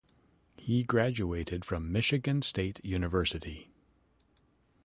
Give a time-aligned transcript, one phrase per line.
[0.57, 3.69] He graduated from Michigan State University.